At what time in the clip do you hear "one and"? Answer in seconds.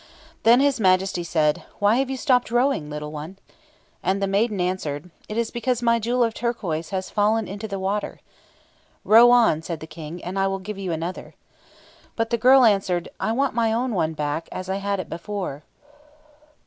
3.11-4.19